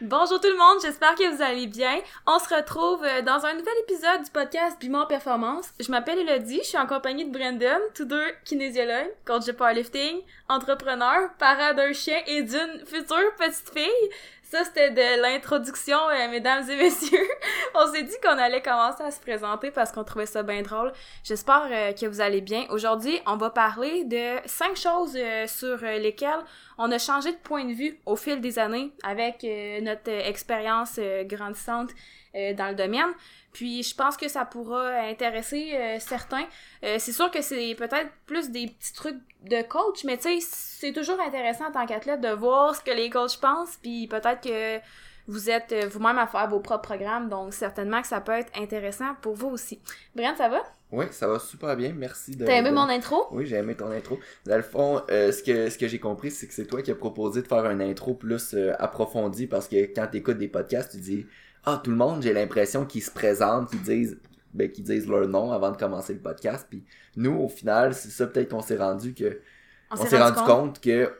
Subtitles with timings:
[0.00, 1.98] Bonjour tout le monde, j'espère que vous allez bien.
[2.24, 5.70] On se retrouve euh, dans un nouvel épisode du podcast Bimor Performance.
[5.80, 10.20] Je m'appelle Elodie, je suis en compagnie de Brandon, tous deux kinésiologues, coach de powerlifting,
[10.48, 14.10] entrepreneur, parent d'un chien et d'une future petite fille.
[14.50, 17.28] Ça, c'était de l'introduction, euh, mesdames et messieurs.
[17.74, 20.90] On s'est dit qu'on allait commencer à se présenter parce qu'on trouvait ça bien drôle.
[21.22, 22.64] J'espère euh, que vous allez bien.
[22.70, 26.40] Aujourd'hui, on va parler de cinq choses euh, sur lesquelles
[26.78, 29.44] on a changé de point de vue au fil des années avec
[29.82, 31.90] notre expérience grandissante
[32.32, 33.12] dans le domaine.
[33.52, 36.46] Puis je pense que ça pourra intéresser certains.
[36.82, 40.92] c'est sûr que c'est peut-être plus des petits trucs de coach, mais tu sais, c'est
[40.92, 44.80] toujours intéressant en tant qu'athlète de voir ce que les coachs pensent, puis peut-être que
[45.28, 48.50] vous êtes euh, vous-même à faire vos propres programmes, donc certainement que ça peut être
[48.58, 49.78] intéressant pour vous aussi.
[50.16, 50.62] Brent, ça va?
[50.90, 52.34] Oui, ça va super bien, merci.
[52.34, 53.26] De, T'as aimé mon intro?
[53.30, 54.18] Oui, j'ai aimé ton intro.
[54.46, 56.90] Dans le fond, euh, ce que, ce que j'ai compris, c'est que c'est toi qui
[56.90, 60.48] as proposé de faire un intro plus euh, approfondi parce que quand tu écoutes des
[60.48, 61.26] podcasts, tu dis
[61.66, 64.18] Ah, tout le monde, j'ai l'impression qu'ils se présentent, qu'ils disent
[64.54, 66.66] ben, qu'ils disent leur nom avant de commencer le podcast.
[66.70, 66.84] Puis
[67.16, 69.42] nous, au final, c'est ça peut-être qu'on s'est rendu que
[69.90, 70.80] on, s'est rendu, compte.
[70.80, 71.12] que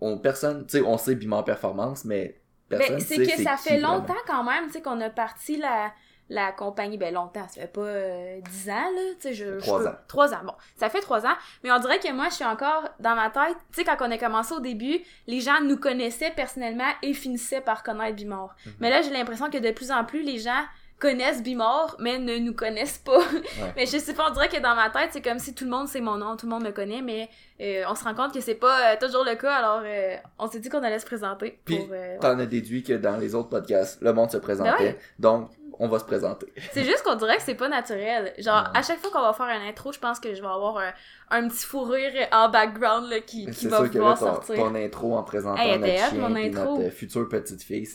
[0.00, 4.14] on personne, tu sais, on sait Bimor Performance, mais ben, c'est que ça fait longtemps
[4.26, 5.92] quand même, tu sais, qu'on a parti la,
[6.28, 9.58] la compagnie, ben longtemps, ça fait pas euh, dix ans, là, tu sais, je...
[9.58, 9.94] Trois ans.
[10.08, 12.88] Trois ans, bon, ça fait trois ans, mais on dirait que moi, je suis encore
[12.98, 16.32] dans ma tête, tu sais, quand on a commencé au début, les gens nous connaissaient
[16.32, 18.54] personnellement et finissaient par connaître Bimor.
[18.64, 18.72] Mhm.
[18.80, 20.64] Mais là, j'ai l'impression que de plus en plus, les gens
[20.98, 23.20] connaissent Bimor, mais ne nous connaissent pas.
[23.76, 25.70] mais je sais pas, on dirait que dans ma tête, c'est comme si tout le
[25.70, 27.28] monde sait mon nom, tout le monde me connaît, mais
[27.60, 30.48] euh, on se rend compte que c'est pas euh, toujours le cas, alors euh, on
[30.48, 31.58] s'est dit qu'on allait se présenter.
[31.64, 31.80] Puis,
[32.20, 35.88] t'en as déduit que dans les autres podcasts, le monde se présentait, ben donc on
[35.88, 36.46] va se présenter.
[36.72, 38.32] c'est juste qu'on dirait que c'est pas naturel.
[38.38, 40.82] Genre, à chaque fois qu'on va faire un intro, je pense que je vais avoir
[41.30, 44.56] un, petit fou rire en background là, qui, qui va pouvoir sortir.
[44.56, 47.86] ton intro en présentant notre chien et notre future petite fille,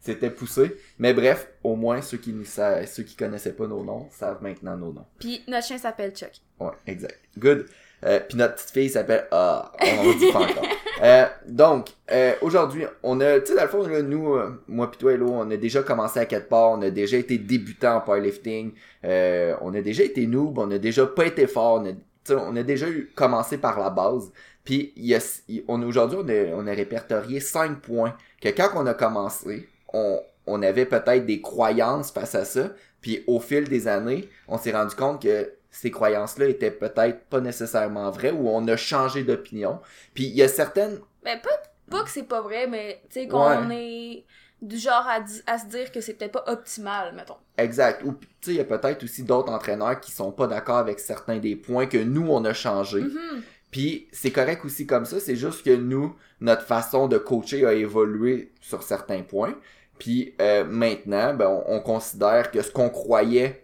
[0.00, 0.76] c'était poussé.
[0.98, 4.92] Mais bref, au moins, ceux qui, ceux qui connaissaient pas nos noms savent maintenant nos
[4.92, 5.06] noms.
[5.18, 6.32] Puis notre chien s'appelle Chuck.
[6.58, 7.18] Ouais, exact.
[7.38, 7.66] Good.
[8.04, 10.66] Euh, puis notre petite fille s'appelle Ah, on dit pas encore.
[11.02, 14.90] Euh, donc, euh, aujourd'hui, on a, tu sais, dans le fond, là, nous, euh, moi
[14.90, 17.96] pis toi, Hello, on a déjà commencé à quatre parts, on a déjà été débutant
[17.96, 18.72] en powerlifting,
[19.04, 22.54] euh, on a déjà été noob, on a déjà pas été fort, on a, on
[22.56, 24.30] a déjà commencé par la base.
[24.64, 25.20] Puis, y a,
[25.68, 30.62] aujourd'hui, on a, on a répertorié cinq points que quand on a commencé, on, on
[30.62, 34.94] avait peut-être des croyances face à ça, puis au fil des années, on s'est rendu
[34.94, 39.80] compte que ces croyances-là étaient peut-être pas nécessairement vraies ou on a changé d'opinion.
[40.14, 41.00] Puis il y a certaines...
[41.24, 41.50] Mais pas,
[41.90, 44.24] pas que c'est pas vrai, mais tu sais qu'on est
[44.62, 47.36] du genre à, à se dire que c'est peut-être pas optimal, mettons.
[47.56, 48.02] Exact.
[48.04, 51.00] Ou tu sais, il y a peut-être aussi d'autres entraîneurs qui sont pas d'accord avec
[51.00, 53.00] certains des points que nous, on a changé.
[53.00, 53.40] Mm-hmm.
[53.70, 57.72] Puis c'est correct aussi comme ça, c'est juste que nous, notre façon de coacher a
[57.72, 59.54] évolué sur certains points.
[59.98, 63.59] Puis euh, maintenant, ben, on, on, considère que ce qu'on croyait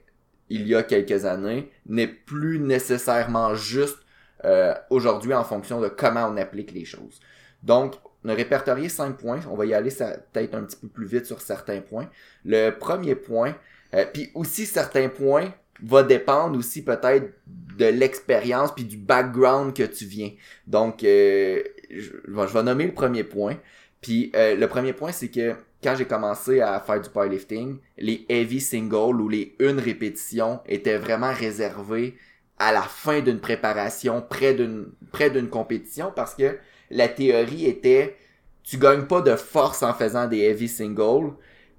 [0.48, 3.98] il y a quelques années n'est plus nécessairement juste
[4.44, 7.20] euh, aujourd'hui en fonction de comment on applique les choses.
[7.62, 9.40] Donc, on a répertorié cinq points.
[9.50, 12.08] On va y aller peut-être un petit peu plus vite sur certains points.
[12.44, 13.56] Le premier point,
[13.94, 15.52] euh, puis aussi certains points
[15.82, 20.30] va dépendre aussi peut-être de l'expérience puis du background que tu viens.
[20.66, 23.56] Donc, euh, je, je, vais nommer le premier point.
[24.00, 28.60] Puis le premier point, c'est que quand j'ai commencé à faire du powerlifting, les heavy
[28.60, 32.16] singles ou les une répétition étaient vraiment réservés
[32.58, 36.58] à la fin d'une préparation, près d'une près d'une compétition, parce que
[36.90, 38.16] la théorie était
[38.62, 41.32] tu gagnes pas de force en faisant des heavy singles,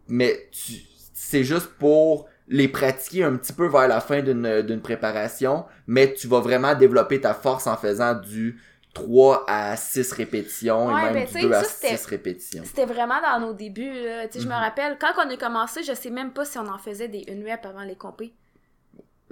[0.07, 0.47] mais
[1.13, 6.27] c'est juste pour les pratiquer un petit peu vers la fin d'une préparation, mais tu
[6.27, 8.61] vas vraiment développer ta force en faisant du
[8.97, 12.63] 3 à 6 répétitions et même ben, 2 à 6 répétitions.
[12.65, 13.93] C'était vraiment dans nos débuts.
[13.93, 14.27] Là.
[14.33, 14.51] Je me mhm.
[14.51, 17.47] rappelle, quand on a commencé, je sais même pas si on en faisait des une
[17.47, 18.33] rep avant les compés.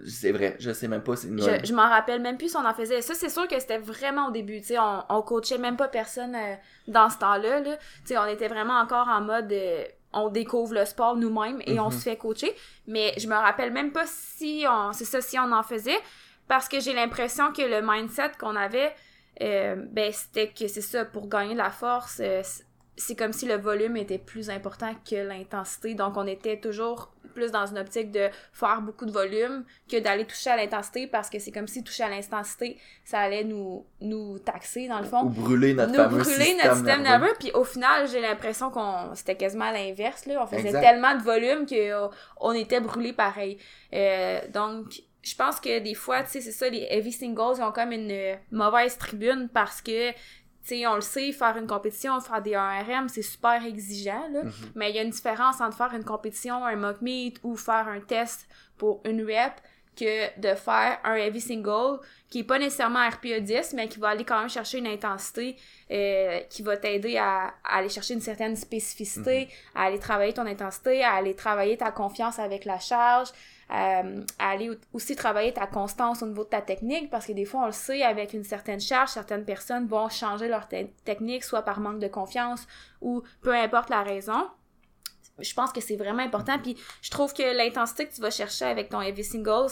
[0.06, 1.30] C'est vrai, je sais même pas si...
[1.30, 3.02] Je, je m'en rappelle même plus si on en faisait.
[3.02, 4.62] Ça, c'est sûr que c'était vraiment au début.
[4.62, 6.56] sais on, on coachait même pas personne euh,
[6.88, 7.62] dans ce temps-là.
[7.62, 7.78] Là.
[8.22, 9.52] On était vraiment encore en mode...
[9.52, 9.84] Euh,
[10.18, 11.92] on découvre le sport nous-mêmes et on mhm.
[11.92, 12.54] se fait coacher.
[12.88, 14.94] Mais je me rappelle même pas si on...
[14.94, 16.00] C'est ça, si on en faisait.
[16.48, 18.94] Parce que j'ai l'impression que le mindset qu'on avait
[19.42, 22.42] euh, ben c'était que c'est ça, pour gagner de la force, euh,
[22.98, 25.94] c'est comme si le volume était plus important que l'intensité.
[25.96, 30.26] Donc on était toujours plus dans une optique de faire beaucoup de volume que d'aller
[30.26, 34.40] toucher à l'intensité parce que c'est comme si toucher à l'intensité, ça allait nous, nous
[34.40, 35.24] taxer dans le fond.
[35.24, 37.34] Ou brûler notre nous brûler système notre système nerveux.
[37.38, 40.26] Puis au final, j'ai l'impression qu'on c'était quasiment l'inverse.
[40.26, 42.10] là On faisait tellement de volume qu'on
[42.40, 43.58] on était brûlé pareil.
[43.94, 47.64] Euh, donc je pense que des fois, tu sais, c'est ça, les heavy singles, ils
[47.64, 50.18] ont comme une euh, mauvaise tribune parce que, tu
[50.62, 54.44] sais, on le sait, faire une compétition, faire des 1RM, c'est super exigeant, là.
[54.44, 54.54] Mhm.
[54.76, 57.88] Mais il y a une différence entre faire une compétition, un mock meet ou faire
[57.88, 59.54] un test pour une rep
[59.98, 62.00] que de faire un heavy single
[62.30, 65.56] qui est pas nécessairement RPE 10 mais qui va aller quand même chercher une intensité
[65.90, 70.46] euh, qui va t'aider à, à aller chercher une certaine spécificité, à aller travailler ton
[70.46, 73.30] intensité, à aller travailler ta confiance avec la charge,
[73.72, 77.32] euh, à aller au- aussi travailler ta constance au niveau de ta technique parce que
[77.32, 80.86] des fois on le sait avec une certaine charge certaines personnes vont changer leur te-
[81.04, 82.68] technique soit par manque de confiance
[83.02, 84.48] ou peu importe la raison
[85.40, 88.66] je pense que c'est vraiment important puis je trouve que l'intensité que tu vas chercher
[88.66, 89.72] avec ton heavy singles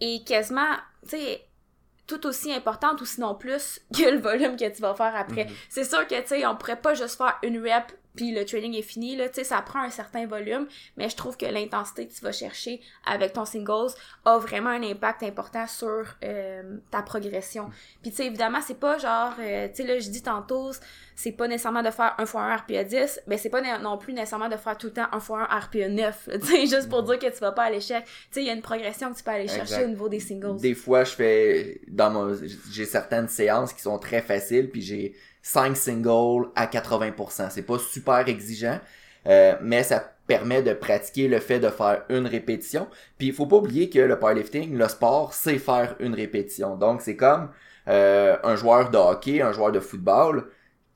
[0.00, 1.42] est quasiment tu sais
[2.06, 5.46] tout aussi importante ou sinon plus que le volume que tu vas faire après.
[5.46, 5.50] Mhm.
[5.68, 8.74] C'est sûr que, tu sais, on pourrait pas juste faire une rep puis le training
[8.74, 10.66] est fini, là, tu sais, ça prend un certain volume,
[10.96, 13.92] mais je trouve que l'intensité que tu vas chercher avec ton singles
[14.24, 17.70] a vraiment un impact important sur euh, ta progression.
[18.02, 20.72] Puis, tu sais, évidemment, c'est pas genre, euh, tu sais, là, je dis tantôt,
[21.14, 24.12] c'est pas nécessairement de faire 1 x 1 RPE 10, mais c'est pas non plus
[24.12, 27.02] nécessairement de faire tout le temps 1 x 1 RPE 9, tu sais, juste pour
[27.02, 28.04] dire que tu vas pas à l'échec.
[28.04, 29.84] Tu sais, il y a une progression que tu peux aller chercher Exact.
[29.84, 30.60] au niveau des singles.
[30.60, 32.36] Des fois, je fais dans mon
[32.70, 35.14] j'ai certaines séances qui sont très faciles, puis j'ai
[35.46, 37.50] 5 singles à 80%.
[37.50, 38.80] C'est pas super exigeant,
[39.26, 42.88] euh, mais ça permet de pratiquer le fait de faire une répétition.
[43.16, 46.76] Puis il faut pas oublier que le powerlifting, le sport, c'est faire une répétition.
[46.76, 47.50] Donc c'est comme
[47.88, 50.46] euh, un joueur de hockey, un joueur de football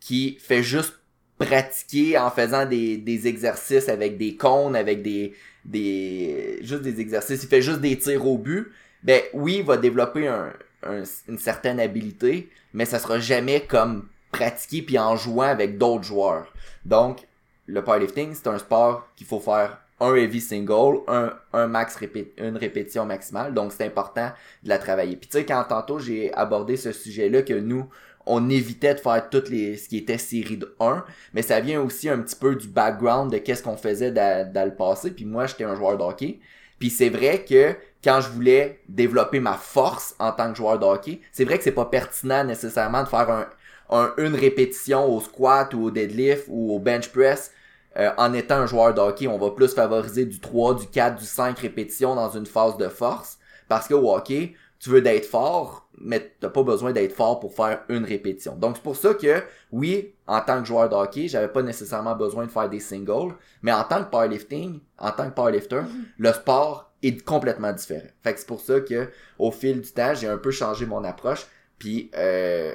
[0.00, 0.94] qui fait juste
[1.38, 7.42] pratiquer en faisant des, des exercices avec des cônes, avec des, des juste des exercices,
[7.44, 8.68] il fait juste des tirs au but,
[9.02, 14.08] ben oui, il va développer un, un- une certaine habilité, mais ça sera jamais comme
[14.30, 16.52] pratiquer puis en jouant avec d'autres joueurs.
[16.84, 17.26] Donc,
[17.66, 22.32] le powerlifting, c'est un sport qu'il faut faire un heavy single, un, un max répé-
[22.38, 23.52] une répétition maximale.
[23.54, 24.30] Donc, c'est important
[24.62, 25.16] de la travailler.
[25.16, 27.86] Puis tu sais, quand tantôt j'ai abordé ce sujet-là, que nous,
[28.26, 31.04] on évitait de faire toutes les, ce qui était série de 1,
[31.34, 34.64] mais ça vient aussi un petit peu du background de qu'est-ce qu'on faisait dans, dans
[34.64, 35.10] le passé.
[35.10, 36.40] Puis moi, j'étais un joueur de hockey.
[36.78, 40.86] Puis c'est vrai que quand je voulais développer ma force en tant que joueur de
[40.86, 43.46] hockey, c'est vrai que c'est pas pertinent nécessairement de faire un,
[43.90, 47.52] un- une répétition au squat ou au deadlift ou au bench press
[47.96, 49.26] euh, en étant un joueur de hockey.
[49.26, 52.88] On va plus favoriser du 3, du 4, du 5 répétitions dans une phase de
[52.88, 53.38] force.
[53.68, 57.52] Parce que au hockey, tu veux d'être fort, mais t'as pas besoin d'être fort pour
[57.54, 58.54] faire une répétition.
[58.56, 59.42] Donc c'est pour ça que,
[59.72, 63.34] oui, en tant que joueur de hockey, j'avais pas nécessairement besoin de faire des singles,
[63.62, 65.82] mais en tant que powerlifting, en tant que powerlifter,
[66.16, 68.06] le sport est complètement différent.
[68.22, 69.08] Fait que c'est pour ça que
[69.38, 71.46] au fil du temps, j'ai un peu changé mon approche,
[71.78, 72.74] puis euh,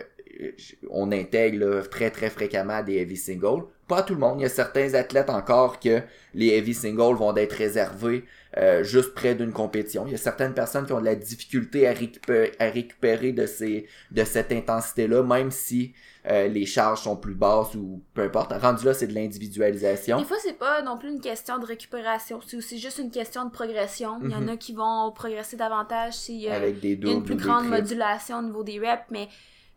[0.90, 3.64] on intègre là, très très fréquemment des heavy singles.
[3.88, 6.02] Pas tout le monde, il y a certains athlètes encore que
[6.34, 8.26] les heavy singles vont être réservés
[8.58, 10.06] euh, juste près d'une compétition.
[10.08, 13.46] Il y a certaines personnes qui ont de la difficulté à récupérer, à récupérer de
[13.46, 15.94] ces de cette intensité-là, même si
[16.28, 18.54] euh, les charges sont plus basses ou peu importe.
[18.54, 20.18] Rendu là, c'est de l'individualisation.
[20.18, 23.46] Des fois, c'est pas non plus une question de récupération, c'est aussi juste une question
[23.46, 24.20] de progression.
[24.24, 24.50] Il y en Mhm.
[24.50, 28.80] a qui vont progresser davantage s'il y a, une plus grande modulation au niveau des
[28.80, 29.28] reps, mais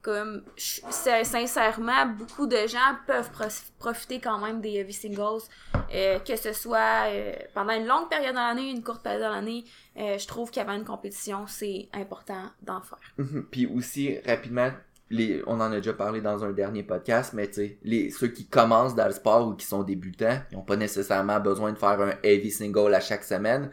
[0.02, 0.42] comme
[1.24, 5.42] sincèrement, beaucoup de gens peuvent prof- profiter quand même des heavy singles,
[5.94, 9.30] euh, que ce soit euh, pendant une longue période dans l'année, une courte période dans
[9.34, 9.64] l'année.
[9.98, 12.98] euh, je trouve qu'avant une compétition, c'est important d'en faire.
[13.18, 13.46] Mhm.
[13.50, 14.70] Puis aussi, rapidement,
[15.10, 17.50] les, on en a déjà parlé dans un dernier podcast, mais
[17.82, 21.40] les, ceux qui commencent dans le sport ou qui sont débutants, ils n'ont pas nécessairement
[21.40, 23.70] besoin de faire un heavy single à chaque semaine.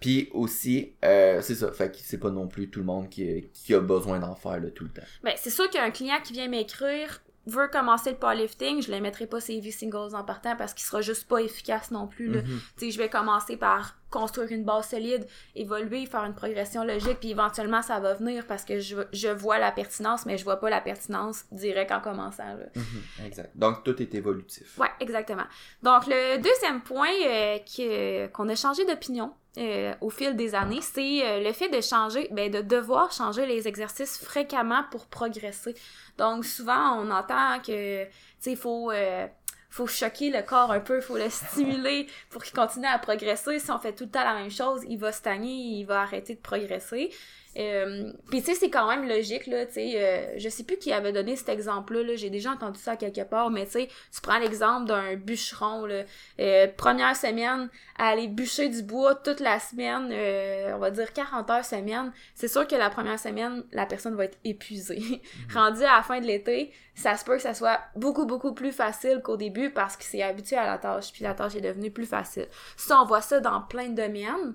[0.00, 3.48] Puis aussi, euh, c'est ça, fait que c'est pas non plus tout le monde qui,
[3.52, 5.02] qui a besoin d'en faire là, tout le temps.
[5.22, 9.24] Ben, c'est sûr qu'un client qui vient m'écrire veut commencer le powerlifting, je ne mettrai
[9.28, 12.26] pas ses heavy singles en partant parce qu'il sera juste pas efficace non plus.
[12.26, 12.42] là.
[12.42, 12.60] Mhm.
[12.76, 15.24] Sais, je vais commencer par construire une base solide,
[15.54, 19.58] évoluer, faire une progression logique, puis éventuellement ça va venir parce que je, je vois
[19.60, 22.42] la pertinence, mais je vois pas la pertinence direct en commençant.
[22.54, 22.66] Là.
[22.74, 23.26] Mhm.
[23.26, 23.50] Exact.
[23.56, 24.76] Donc tout est évolutif.
[24.76, 25.46] Ouais, exactement.
[25.84, 30.82] Donc, le deuxième point euh, que- qu'on a changé d'opinion euh, au fil des années,
[30.82, 35.74] c'est euh, le fait de changer, ben, de devoir changer les exercices fréquemment pour progresser.
[36.18, 38.04] Donc, souvent, on entend que,
[38.42, 39.26] tu il faut, euh,
[39.70, 43.58] faut choquer le corps un peu, faut le stimuler pour qu'il continue à progresser.
[43.58, 46.34] Si on fait tout le temps la même chose, il va stagner, il va arrêter
[46.34, 47.10] de progresser.
[47.56, 50.76] Euh, Puis tu sais, c'est quand même logique, là, tu sais, euh, je sais plus
[50.76, 53.88] qui avait donné cet exemple-là, là, j'ai déjà entendu ça quelque part, mais tu sais,
[54.12, 56.04] tu prends l'exemple d'un bûcheron, là,
[56.40, 61.12] euh, première semaine, à aller bûcher du bois toute la semaine, euh, on va dire
[61.12, 65.22] 40 heures semaine, c'est sûr que la première semaine, la personne va être épuisée.
[65.54, 68.72] Rendu à la fin de l'été, ça se peut que ça soit beaucoup, beaucoup plus
[68.72, 71.90] facile qu'au début parce qu'il s'est habitué à la tâche, puis la tâche est devenue
[71.90, 72.48] plus facile.
[72.76, 74.54] Ça, on voit ça dans plein de domaines.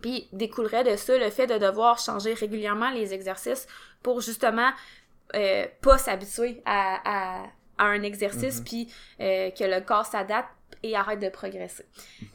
[0.00, 3.66] Puis découlerait de ça le fait de devoir changer régulièrement les exercices
[4.02, 4.70] pour justement
[5.34, 7.46] euh, pas s'habituer à, à,
[7.78, 8.64] un exercice, mm-hmm.
[8.64, 10.50] puis euh, que le corps s'adapte
[10.82, 11.84] et arrête de progresser.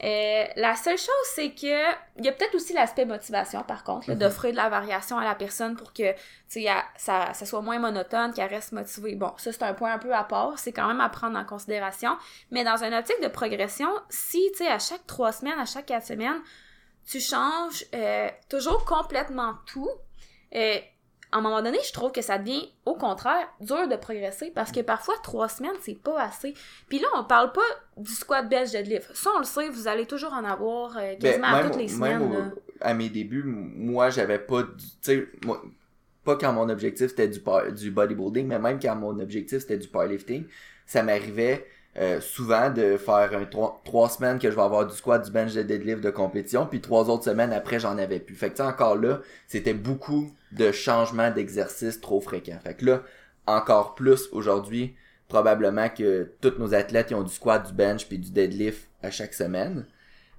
[0.04, 4.12] Euh, la seule chose, c'est que il y a peut-être aussi l'aspect motivation, par contre,
[4.12, 4.18] mm-hmm.
[4.18, 6.14] d'offrir de la variation à la personne pour que
[6.48, 9.16] ça, ça soit moins monotone, qu'elle reste motivée.
[9.16, 10.58] Bon, ça, c'est un point un peu à part.
[10.58, 12.18] C'est quand même à prendre en considération.
[12.52, 15.88] Mais dans une optique de progression, si, tu sais, à chaque trois semaines, à chaque
[15.88, 16.42] quatre semaines,
[17.06, 19.90] tu changes euh, toujours complètement tout,
[20.56, 20.76] euh,
[21.32, 24.72] à un moment donné, je trouve que ça devient, au contraire, dur de progresser parce
[24.72, 26.54] que parfois, trois semaines, c'est pas assez.
[26.88, 27.62] Puis là, on parle pas
[27.98, 29.14] du squat belge deadlift.
[29.14, 31.88] Ça, on le sait, vous allez toujours en avoir euh, ben, quasiment à toutes les
[31.88, 32.54] semaines.
[32.80, 34.86] à mes débuts, moi, j'avais pas du.
[34.86, 35.28] Tu sais,
[36.24, 37.40] pas quand mon objectif c'était du,
[37.74, 40.46] du bodybuilding, mais même quand mon objectif c'était du powerlifting,
[40.86, 45.24] ça m'arrivait euh, souvent de faire un trois, semaines que je vais avoir du squat,
[45.24, 48.36] du bench, de deadlift de compétition, puis trois autres semaines après j'en avais plus.
[48.36, 52.60] Fait que encore là, c'était beaucoup de changements d'exercice trop fréquents.
[52.64, 53.04] Fait que là,
[53.48, 54.96] encore plus aujourd'hui,
[55.30, 59.10] probablement que tous nos athlètes ils ont du squat, du bench puis du deadlift à
[59.10, 59.86] chaque semaine.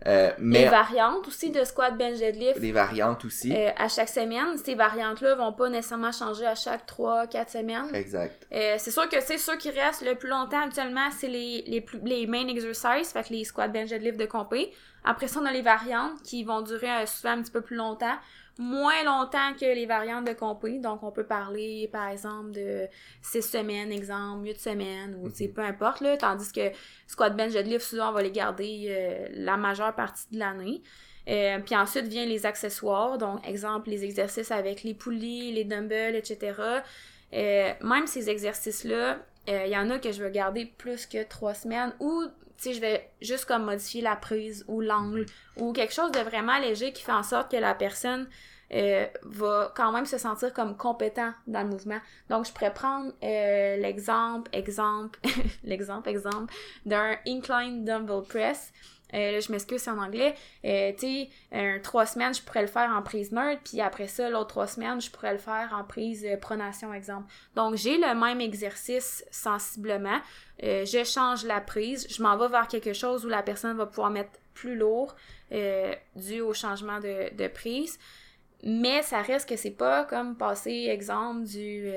[0.06, 2.58] Euh, mais, les variantes aussi de squat, bench, deadlift.
[2.58, 3.52] Les variantes aussi.
[3.52, 4.56] Euh, à chaque semaine.
[4.62, 7.94] Ces variantes-là vont pas nécessairement changer à chaque 3-4 semaines.
[7.94, 8.46] Exact.
[8.52, 11.80] Euh, c'est sûr que c'est ceux qui restent le plus longtemps actuellement, c'est les, les,
[11.80, 14.72] plus, les main exercises, fait que les squat, bench, deadlift de compé.
[15.04, 18.16] Après ça, on a les variantes qui vont durer souvent un petit peu plus longtemps
[18.58, 20.80] moins longtemps que les variantes de compris.
[20.80, 22.86] Donc, on peut parler, par exemple, de
[23.22, 26.16] 6 semaines, exemple, 8 semaines, ou, mm peu importe, là.
[26.16, 26.70] Tandis que
[27.06, 30.82] squat bench deadlift, souvent, on va les garder euh, la majeure partie de l'année.
[31.28, 36.14] Euh, puis ensuite vient les accessoires, donc exemple les exercices avec les poulies, les dumbbells,
[36.14, 36.52] etc.
[37.32, 41.54] Euh, même ces exercices-là, il y en a que je veux garder plus que trois
[41.54, 45.92] semaines ou tu sais, je vais juste comme modifier la prise ou l'angle ou quelque
[45.92, 48.28] chose de vraiment léger qui fait en sorte que la personne
[48.72, 52.00] euh, va quand même se sentir comme compétent dans le mouvement.
[52.28, 55.20] Donc, je pourrais prendre euh, l'exemple, exemple,
[55.64, 56.52] l'exemple, exemple
[56.84, 58.72] d'un incline dumbbell press.
[59.14, 60.34] Euh, là, je m'excuse, c'est en anglais.
[60.64, 64.08] Euh, tu sais, un trois semaines, je pourrais le faire en prise neutre, puis après
[64.08, 67.32] ça, l'autre trois semaines, je pourrais le faire en prise euh, pronation, exemple.
[67.54, 70.18] Donc, j'ai le même exercice sensiblement.
[70.62, 73.86] Euh, je change la prise, je m'en vais vers quelque chose où la personne va
[73.86, 75.14] pouvoir mettre plus lourd
[76.16, 77.98] dû au changement de, de, prise.
[78.64, 81.88] Mais ça reste que c'est pas comme passer, exemple, du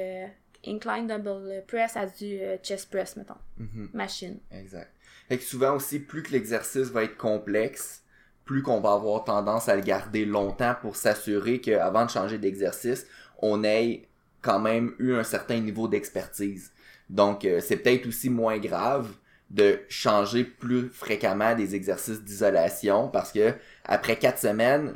[0.68, 3.34] incline dumbbell press à du chest press, mettons.
[3.60, 3.90] Mm-hmm.
[3.94, 4.40] Machine.
[4.52, 4.92] Exact.
[5.30, 8.04] Fait que souvent aussi, plus que l'exercice va être complexe,
[8.46, 13.06] plus qu'on va avoir tendance à le garder longtemps pour s'assurer qu'avant de changer d'exercice,
[13.38, 14.10] on ait
[14.42, 16.72] quand même eu un certain niveau d'expertise.
[17.12, 19.12] Donc, euh, c'est peut-être aussi moins grave
[19.52, 24.96] de changer plus fréquemment des exercices d'isolation parce que après quatre semaines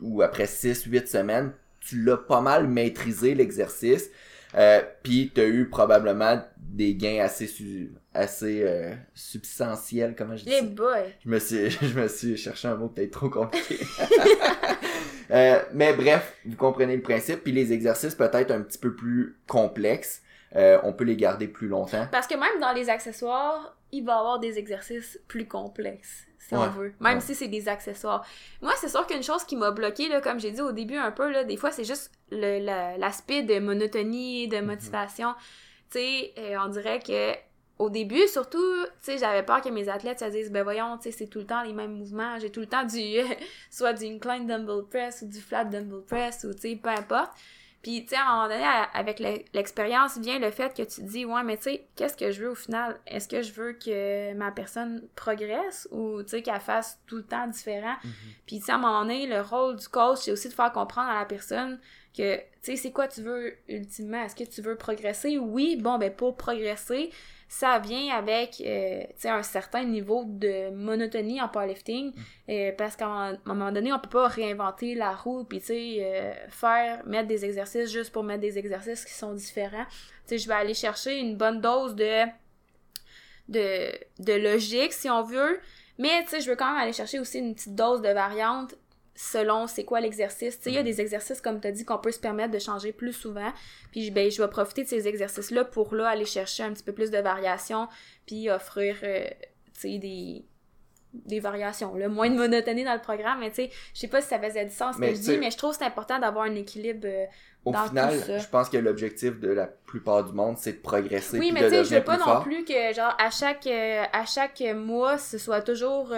[0.00, 4.10] ou après six, huit semaines, tu l'as pas mal maîtrisé l'exercice.
[4.54, 7.46] Euh, puis tu as eu probablement des gains assez
[8.14, 11.04] assez euh, substantiels comment je dis Les boys.
[11.24, 13.78] Je me suis je me suis cherché un mot peut-être trop compliqué.
[15.30, 19.38] euh, mais bref, vous comprenez le principe puis les exercices peut-être un petit peu plus
[19.46, 20.22] complexes,
[20.56, 22.06] euh, on peut les garder plus longtemps.
[22.10, 26.54] Parce que même dans les accessoires, il va y avoir des exercices plus complexes si
[26.54, 28.26] on veut, même si c'est des accessoires.
[28.60, 31.12] Moi, c'est sûr qu'une chose qui m'a bloqué, là, comme j'ai dit au début un
[31.12, 34.66] peu, là, des fois, c'est juste l'aspect de monotonie, de mhm.
[34.66, 35.34] motivation.
[35.90, 37.34] Tu sais, euh, on dirait que
[37.80, 41.04] au début, surtout, tu sais, j'avais peur que mes athlètes se disent, ben voyons, tu
[41.04, 42.98] sais, c'est tout le temps les mêmes mouvements, j'ai tout le temps du,
[43.70, 47.32] soit du incline dumbbell press ou du flat dumbbell press ou, tu sais, peu importe.
[47.80, 49.18] Puis, tu sais, à un moment donné, avec
[49.54, 52.42] l'expérience vient le fait que tu te dis, ouais, mais tu sais, qu'est-ce que je
[52.42, 53.00] veux au final?
[53.06, 57.24] Est-ce que je veux que ma personne progresse ou, tu sais, qu'elle fasse tout le
[57.24, 57.94] temps différent?
[58.04, 58.34] Mm-hmm.
[58.46, 60.70] Puis, tu sais, à un moment donné, le rôle du coach, c'est aussi de faire
[60.72, 61.80] comprendre à la personne
[62.16, 64.24] que, tu sais, c'est quoi tu veux ultimement?
[64.24, 65.38] Est-ce que tu veux progresser?
[65.38, 67.10] Oui, bon, ben, pour progresser,
[67.50, 72.22] ça vient avec euh, un certain niveau de monotonie en powerlifting mm.
[72.48, 75.96] euh, parce qu'à un moment donné on peut pas réinventer la roue puis tu sais
[75.98, 80.38] euh, faire mettre des exercices juste pour mettre des exercices qui sont différents tu sais
[80.38, 82.24] je vais aller chercher une bonne dose de
[83.48, 83.90] de
[84.20, 85.58] de logique si on veut
[85.98, 88.76] mais tu sais je veux quand même aller chercher aussi une petite dose de variante
[89.20, 90.56] selon c'est quoi l'exercice.
[90.56, 90.86] Tu sais, il y a mm.
[90.86, 93.52] des exercices, comme tu as dit, qu'on peut se permettre de changer plus souvent.
[93.92, 96.92] Puis, ben, je vais profiter de ces exercices-là pour, là, aller chercher un petit peu
[96.92, 97.88] plus de variation,
[98.26, 99.26] puis offrir, euh,
[99.74, 100.44] tu sais, des,
[101.12, 104.22] des variations, le moins de monotonie dans le programme, mais tu sais, je sais pas
[104.22, 106.18] si ça faisait du sens ce que je dis, mais je trouve que c'est important
[106.18, 107.26] d'avoir un équilibre euh,
[107.66, 111.38] au final, je pense que l'objectif de la plupart du monde, c'est de progresser.
[111.38, 114.24] Oui, mais tu sais, je veux pas non plus que, genre, à chaque, euh, à
[114.24, 116.08] chaque mois, ce soit toujours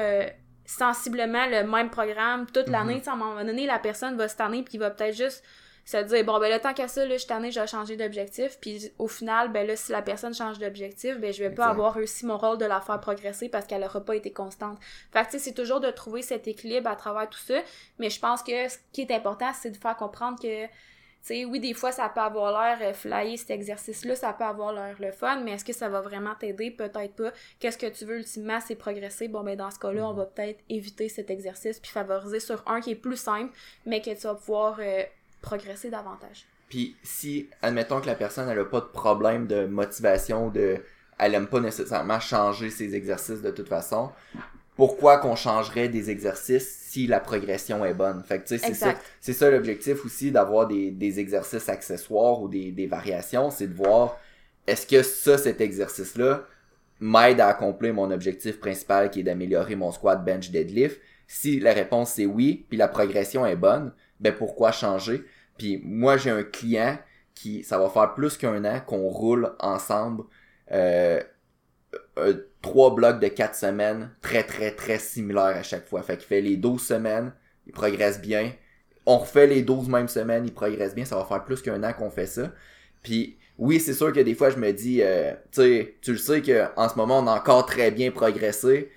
[0.76, 2.72] sensiblement le même programme toute mhm.
[2.72, 3.02] l'année.
[3.06, 5.44] À un moment donné, la personne va se tanner puis va peut-être juste
[5.84, 8.56] se dire bon ben le temps qu'à ça là, je suis je vais changer d'objectif
[8.60, 11.94] puis au final ben là si la personne change d'objectif ben je vais pas avoir
[11.94, 14.78] réussi mon rôle de la faire progresser parce qu'elle aura pas été constante.
[15.12, 17.58] Fait que tu sais c'est toujours de trouver cet équilibre à travers tout ça,
[17.98, 20.66] mais je pense que ce qui est important c'est de faire comprendre que
[21.22, 24.72] sais, oui, des fois, ça peut avoir l'air euh, flyer cet exercice-là, ça peut avoir
[24.72, 26.70] l'air le fun, mais est-ce que ça va vraiment t'aider?
[26.70, 27.32] Peut-être pas.
[27.58, 29.28] Qu'est-ce que tu veux ultimement, c'est progresser.
[29.28, 32.80] Bon, ben, dans ce cas-là, on va peut-être éviter cet exercice puis favoriser sur un
[32.80, 33.52] qui est plus simple,
[33.86, 35.02] mais que tu vas pouvoir euh,
[35.40, 36.46] progresser davantage.
[36.68, 40.82] Puis, si, admettons que la personne, elle a pas de problème de motivation, de,
[41.18, 44.10] elle aime pas nécessairement changer ses exercices de toute façon,
[44.76, 48.22] pourquoi qu'on changerait des exercices si la progression est bonne.
[48.22, 52.42] Fait que tu sais, c'est ça, c'est ça l'objectif aussi d'avoir des, des exercices accessoires
[52.42, 54.18] ou des, des variations, c'est de voir
[54.66, 56.44] est-ce que ça, cet exercice-là,
[57.00, 61.00] m'aide à accomplir mon objectif principal qui est d'améliorer mon squat, bench, deadlift?
[61.26, 65.24] Si la réponse c'est oui, puis la progression est bonne, ben pourquoi changer?
[65.58, 66.98] Puis moi j'ai un client
[67.34, 70.24] qui, ça va faire plus qu'un an qu'on roule ensemble
[70.70, 71.20] euh,
[72.18, 76.02] euh, trois blocs de quatre semaines très très très similaires à chaque fois.
[76.02, 77.32] Fait qu'il fait les 12 semaines,
[77.66, 78.52] il progresse bien.
[79.06, 81.04] On refait les 12 mêmes semaines, il progresse bien.
[81.04, 82.52] Ça va faire plus qu'un an qu'on fait ça.
[83.02, 86.18] Puis oui, c'est sûr que des fois je me dis, euh, tu sais, tu le
[86.18, 88.90] sais qu'en ce moment on a encore très bien progressé.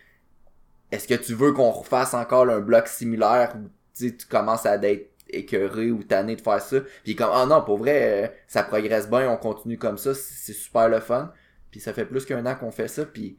[0.92, 5.10] Est-ce que tu veux qu'on refasse encore un bloc similaire où tu commences à être
[5.30, 6.78] écœuré ou tanné de faire ça?
[7.04, 10.54] Puis comme, ah non, pour vrai, euh, ça progresse bien, on continue comme ça, c'est
[10.54, 11.34] super le fun.
[11.76, 13.38] Puis ça fait plus qu'un an qu'on fait ça, puis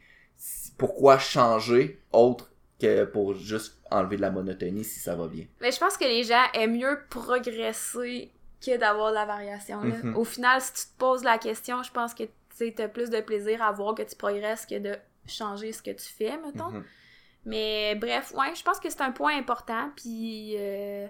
[0.77, 5.47] pourquoi changer autre que pour juste enlever de la monotonie si ça va bien?
[5.63, 8.31] Mais je pense que les gens aiment mieux progresser
[8.63, 9.83] que d'avoir de la variation.
[9.83, 10.13] Mm-hmm.
[10.13, 12.25] Au final, si tu te poses la question, je pense que
[12.59, 15.93] tu as plus de plaisir à voir que tu progresses que de changer ce que
[15.93, 16.73] tu fais, mettons.
[16.73, 16.83] Mm-hmm.
[17.47, 19.91] Mais bref, ouais, je pense que c'est un point important.
[19.97, 21.07] Puis euh,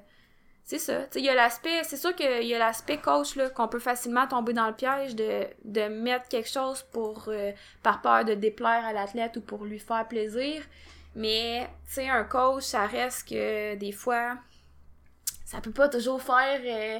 [0.66, 1.06] c'est ça.
[1.14, 4.26] Il y a l'aspect, c'est sûr qu'il y a l'aspect coach là, qu'on peut facilement
[4.26, 7.52] tomber dans le piège de, de mettre quelque chose pour euh,
[7.85, 10.64] par peur de déplaire à l'athlète ou pour lui faire plaisir.
[11.14, 14.38] Mais tu sais, un coach, ça reste que des fois,
[15.44, 16.98] ça peut pas toujours faire euh,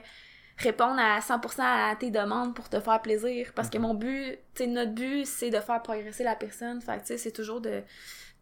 [0.59, 3.51] répondre à 100% à tes demandes pour te faire plaisir.
[3.57, 3.83] Parce que mhm.
[3.83, 6.81] mon but, tu sais, notre but, c'est de faire progresser la personne.
[6.81, 7.83] Fait tu sais, c'est toujours de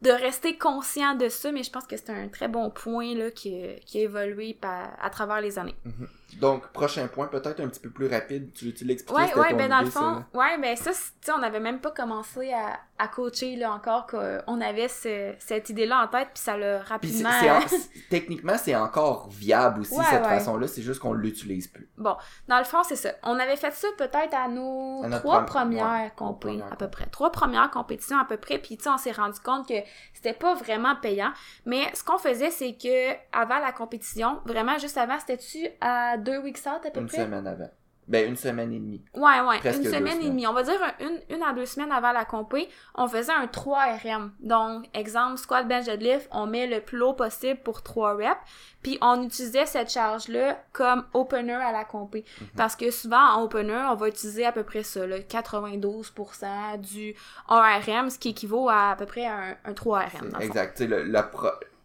[0.03, 3.57] de rester conscient de ça, mais je pense que c'est un très bon point qui,
[3.87, 5.77] qui a évolué à travers les années.
[5.85, 6.09] Mhm.
[6.41, 9.17] Donc, prochain point, peut-être un petit peu plus rapide, tu, tu l'expliques.
[9.17, 12.53] Ouais, ouais, ben dans le fond, ouais, ben ça, tu on n'avait même pas commencé
[12.53, 17.31] à, à coacher là encore qu'on avait cette idée-là en tête, puis ça l'a rapidement.
[18.11, 21.89] techniquement, c'est encore viable aussi cette façon-là, c'est juste qu'on l'utilise plus.
[21.97, 22.17] Bon,
[22.49, 23.11] dans le fond, c'est ça.
[23.23, 27.71] On avait fait ça peut-être à nos trois premières compétitions, à peu près, trois premières
[27.71, 29.75] compétitions à peu près, puis tu sais, on s'est rendu compte que
[30.13, 31.33] c'était pas vraiment payant,
[31.65, 36.39] mais ce qu'on faisait, c'est que avant la compétition, vraiment juste avant, c'était-tu à deux
[36.39, 37.01] weeks out à peu près?
[37.01, 37.71] Une semaine avant.
[38.07, 39.03] Ben, une semaine et demie.
[39.15, 40.47] Ouais, ouais, une semaine et demie.
[40.47, 43.97] On va dire une, une à deux semaines avant la compé, on faisait un 3
[43.97, 44.33] RM.
[44.41, 48.37] Donc, exemple, squat, bench, deadlift, on met le plus haut possible pour 3 reps,
[48.83, 52.27] puis on utilisait cette charge-là comme opener à la compé.
[52.41, 52.49] Mhm.
[52.57, 57.15] Parce que souvent, en opener, on va utiliser à peu près ça, là, 92% du
[57.49, 60.31] 1 RM, ce qui équivaut à à peu près un, un 3 RM.
[60.41, 60.77] Exact.
[60.77, 61.07] Tu sais,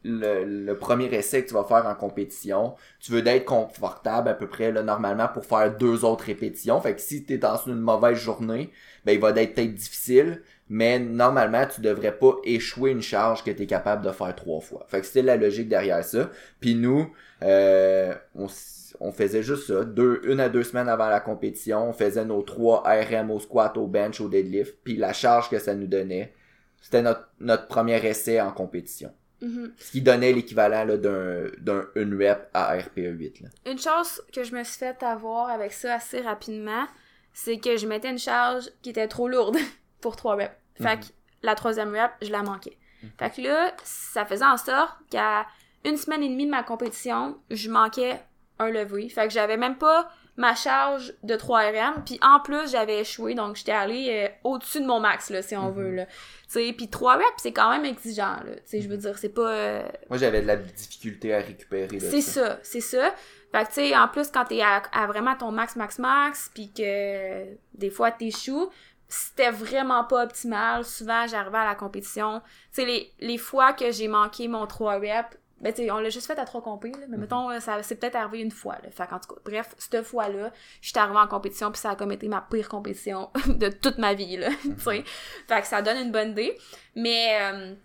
[0.03, 4.47] le, premier essai que tu vas faire en compétition, tu veux d'être confortable à peu
[4.47, 6.79] près normalement pour faire deux autres répétitions.
[6.81, 8.71] Fait que si tu dans une mauvaise journée,
[9.05, 13.51] ben il va être peut-être difficile, mais normalement tu devrais pas échouer une charge que
[13.51, 14.85] tu es capable de faire trois fois.
[14.87, 16.29] Fait que c'était la logique derrière ça.
[16.59, 17.11] Puis nous,
[17.43, 22.25] euh, on, faisait juste ça, deux, une à deux semaines avant la compétition, on faisait
[22.25, 25.87] nos trois RM au squat, au bench, au deadlift, puis la charge que ça nous
[25.87, 26.33] donnait,
[26.81, 27.03] c'était
[27.39, 29.11] notre premier essai en compétition.
[29.41, 29.71] Mm-hmm.
[29.77, 33.43] Ce qui donnait l'équivalent d'un, d'un une rep à RPE 8.
[33.65, 36.85] Une chose que je me suis fait avoir avec ça assez rapidement,
[37.33, 39.57] c'est que je mettais une charge qui était trop lourde
[40.01, 40.51] pour trois reps.
[40.75, 40.99] Fait mm-hmm.
[40.99, 41.05] que
[41.43, 42.77] la troisième rep, je la manquais.
[43.03, 43.09] Mm-hmm.
[43.17, 45.45] Fait que là, ça faisait en sorte qu'à
[45.85, 48.19] une semaine et demie de ma compétition, je manquais
[48.59, 49.07] un levé.
[49.09, 53.57] Fait que j'avais même pas ma charge de 3RM, puis en plus, j'avais échoué, donc
[53.57, 56.05] j'étais allée euh, au-dessus de mon max, là, si on veut, là.
[56.05, 56.13] Tu
[56.47, 58.55] sais, puis 3 reps, c'est quand même exigeant, là.
[58.55, 59.51] Tu sais, je veux dire, c'est pas...
[59.51, 63.13] Euh, Moi, j'avais de la difficulté à récupérer, C'est ça, c'est ça.
[63.51, 66.49] Fait que, tu sais, en plus, quand t'es à, à vraiment ton max, max, max,
[66.53, 68.69] puis que des fois t'échoues,
[69.09, 70.85] c'était vraiment pas optimal.
[70.85, 72.41] Souvent, j'arrivais à la compétition.
[72.73, 76.09] Tu sais, les, les fois que j'ai manqué mon 3 reps, ben, tu on l'a
[76.09, 77.21] juste fait à trois compés, mais mhm.
[77.21, 78.89] mettons, ça c'est peut-être arrivé une fois, là.
[78.91, 82.11] Fait qu'en tout cas, bref, cette fois-là, j'étais arrivée en compétition, puis ça a comme
[82.11, 84.49] été ma pire compétition de toute ma vie, là.
[84.65, 84.77] Mhm.
[84.77, 86.57] Fait que ça donne une bonne idée.
[86.95, 87.75] Mais, euh,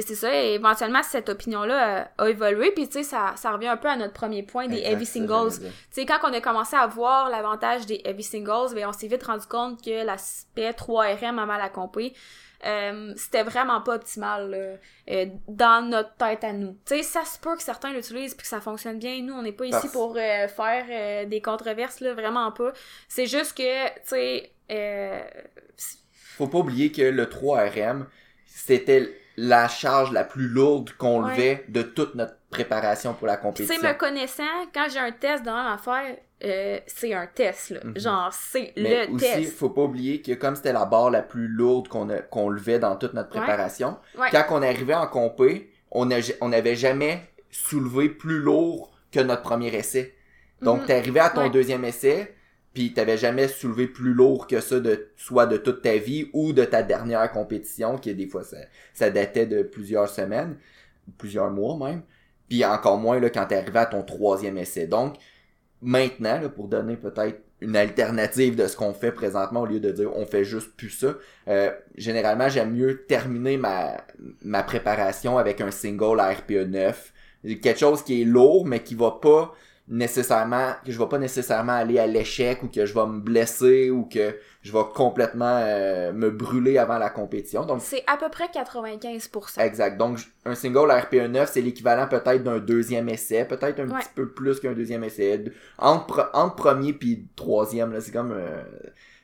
[0.00, 3.76] c'est ça, et éventuellement, cette opinion-là a, évolué, puis tu sais, ça, ça revient un
[3.76, 5.58] peu à notre premier point des heavy singles.
[5.60, 9.08] Tu sais, quand on a commencé à voir l'avantage des heavy singles, ben, on s'est
[9.08, 12.14] vite rendu compte que l'aspect 3RM avant la compé,
[12.64, 14.78] euh, c'était vraiment pas optimal
[15.10, 16.76] euh, dans notre tête à nous.
[16.86, 19.20] Tu sais, ça se peut que certains l'utilisent puis que ça fonctionne bien.
[19.22, 22.72] Nous, on n'est pas ici pour euh, faire des controverses, là, vraiment pas.
[23.08, 25.32] C'est juste que, tu sais...
[26.36, 28.06] Faut pas oublier que le 3RM,
[28.46, 33.74] c'était la charge la plus lourde qu'on levait de toute notre préparation pour la compétition.
[33.80, 37.80] Sais, me connaissant, quand j'ai un test dans à faire, euh, c'est un test, là.
[37.82, 37.98] Mhm.
[37.98, 39.56] Genre, c'est le aussi, test.
[39.56, 42.96] faut pas oublier que comme c'était la barre la plus lourde qu'on qu'on levait dans
[42.96, 43.96] toute notre préparation,
[44.30, 50.14] quand on arrivait en compé, on n'avait jamais soulevé plus lourd que notre premier essai.
[50.60, 50.86] Donc, tu mhm.
[50.86, 52.34] t'es arrivé à ton deuxième essai,
[52.74, 56.52] puis t'avais jamais soulevé plus lourd que ça de soit de toute ta vie ou
[56.52, 58.56] de ta dernière compétition qui des fois ça,
[58.94, 60.56] ça datait de plusieurs semaines
[61.18, 62.02] plusieurs mois même
[62.52, 64.86] puis encore moins là quand t'es arrivé à ton troisième essai.
[64.86, 65.14] Donc
[65.80, 69.90] maintenant là, pour donner peut-être une alternative de ce qu'on fait présentement au lieu de
[69.90, 71.14] dire on fait juste plus ça
[71.48, 73.96] euh, généralement j'aime mieux terminer ma
[74.42, 77.12] ma préparation avec un single à RPE 9
[77.62, 79.54] quelque chose qui est lourd mais qui va pas
[79.88, 83.90] nécessairement que je vais pas nécessairement aller à l'échec ou que je vais me blesser
[83.90, 87.66] ou que je vais complètement euh, me brûler avant la compétition.
[87.66, 89.60] Donc c'est à peu près 95%.
[89.60, 89.98] Exact.
[89.98, 94.28] Donc un single RPE 9, c'est l'équivalent peut-être d'un deuxième essai, peut-être un petit peu
[94.28, 95.44] plus qu'un deuxième essai.
[95.78, 98.62] Entre, entre premier puis troisième là, c'est comme euh,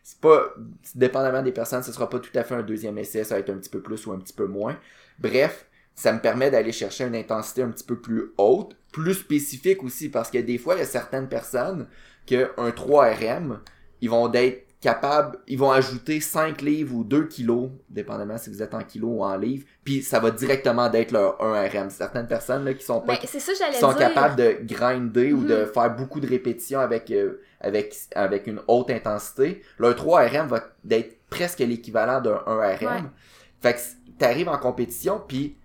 [0.02, 0.54] c'est pas
[0.94, 3.50] dépendamment des personnes, ce sera pas tout à fait un deuxième essai, ça va être
[3.50, 4.76] un petit peu plus ou un petit peu moins.
[5.18, 9.82] Bref, ça me permet d'aller chercher une intensité un petit peu plus haute, plus spécifique
[9.82, 11.86] aussi, parce que des fois, il y a certaines personnes
[12.26, 13.58] que un 3RM,
[14.00, 18.62] ils vont être capables, ils vont ajouter 5 livres ou 2 kilos, dépendamment si vous
[18.62, 21.90] êtes en kilos ou en livres, puis ça va directement d'être leur 1RM.
[21.90, 25.66] Certaines personnes là, qui sont pas ben, ça, sont capables de grinder ou de mhm.
[25.66, 31.18] faire beaucoup de répétitions avec euh, avec avec une haute intensité, leur 3RM va être
[31.28, 33.08] presque l'équivalent d'un 1RM.
[33.60, 33.80] Fait que
[34.18, 35.56] t'arrives en compétition puis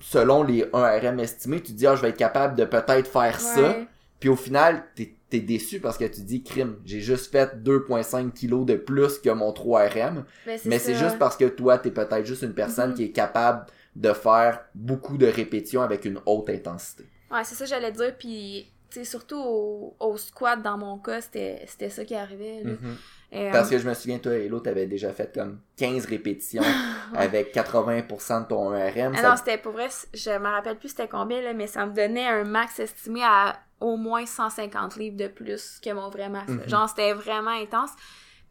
[0.00, 3.76] selon les 1RM estimés, tu dis, ah, je vais être capable de peut-être faire ça.
[4.18, 8.32] Puis au final, t'es es déçu parce que tu dis, crime, j'ai juste fait 2,5
[8.32, 10.24] kilos de plus que mon 3RM.
[10.44, 12.96] Ben, mais c'est juste parce que toi, t'es peut-être juste une personne mm-hmm.
[12.96, 17.04] qui est capable de faire beaucoup de répétitions avec une haute intensité.
[17.30, 18.12] Ouais, c'est ça j'allais dire.
[18.18, 22.62] Puis, sais, surtout au, au, squat, dans mon cas, c'était ça qui arrivait.
[22.62, 22.72] Là.
[22.72, 23.52] Mm-hmm.
[23.52, 26.64] Parce euh, que je me souviens, toi, Hello, t'avais déjà fait comme 15 répétitions
[27.14, 29.14] avec 80% de ton RM.
[29.16, 31.94] Ah non, c'était pour vrai, je me rappelle plus c'était combien, là, mais ça me
[31.94, 36.50] donnait un max estimé à au moins 150 livres de plus que mon vrai max.
[36.50, 36.68] Mhm.
[36.68, 37.90] Genre, c'était vraiment intense.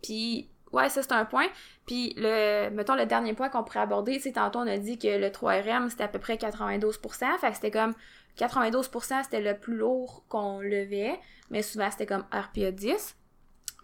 [0.02, 1.48] Puis, ouais, ça, c'est un point.
[1.86, 5.08] Puis, le, mettons, le dernier point qu'on pourrait aborder, sais, tantôt, on a dit que
[5.08, 7.38] le 3RM, c'était à peu près 92%.
[7.40, 7.94] Fait que c'était comme
[8.40, 11.20] 92%, c'était le plus lourd qu'on levait.
[11.50, 13.16] Mais souvent, c'était comme RPA 10.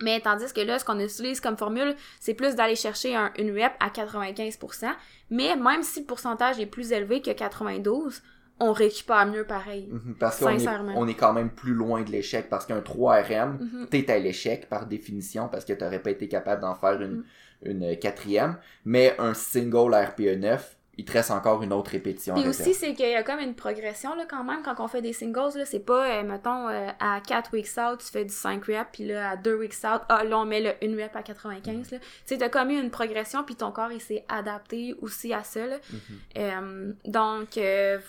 [0.02, 3.52] Mais tandis que là, ce qu'on utilise comme formule, c'est plus d'aller chercher un, une
[3.52, 4.90] rep à 95%.
[5.30, 8.22] Mais même si le pourcentage est plus élevé que 92,
[8.60, 9.88] on récupère mieux pareil.
[9.92, 12.50] Mhm, parce qu'on est, on est quand même plus loin de l'échec.
[12.50, 13.88] Parce qu'un 3RM, mhm.
[13.90, 17.24] t'es à l'échec par définition parce que t'aurais pas été capable d'en faire une, mhm.
[17.64, 18.58] une quatrième.
[18.84, 22.36] Mais un single RPE 9, il te reste encore une autre répétition.
[22.36, 25.02] Puis aussi, c'est qu'il y a comme une progression, là, quand même, quand on fait
[25.02, 28.34] des singles, là, c'est pas, euh, mettons, euh, à 4 weeks out, tu fais du
[28.34, 31.16] 5 reps, puis là, à 2 weeks out, ah, là, on met le 1 rep
[31.16, 32.00] à 95, là.
[32.00, 35.44] Tu sais, t'as comme eu une progression, puis ton corps, il s'est adapté aussi à
[35.44, 35.78] ça, là.
[35.78, 36.38] Mm-hmm.
[36.38, 37.60] Euh, donc,